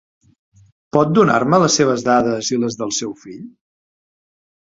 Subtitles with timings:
[0.95, 3.47] Pot donar-me les seves dades i les del seu fill?